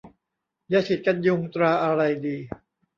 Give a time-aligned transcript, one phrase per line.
[0.71, 2.37] ยาฉีดกันยุงตราอะไรดี